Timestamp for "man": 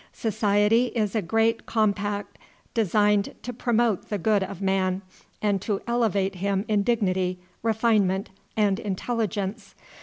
4.59-5.03